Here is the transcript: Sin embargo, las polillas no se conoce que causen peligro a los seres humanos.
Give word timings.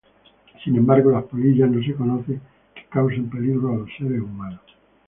Sin 0.63 0.75
embargo, 0.77 1.11
las 1.11 1.25
polillas 1.25 1.69
no 1.69 1.79
se 1.83 1.93
conoce 1.93 2.39
que 2.73 2.87
causen 2.89 3.29
peligro 3.29 3.69
a 3.69 3.75
los 3.77 3.89
seres 3.99 4.19
humanos. 4.19 4.61